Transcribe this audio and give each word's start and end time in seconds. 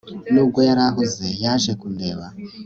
nubwo 0.33 0.59
yari 0.67 0.81
ahuze, 0.89 1.27
yaje 1.43 1.71
kundeba 1.81 2.25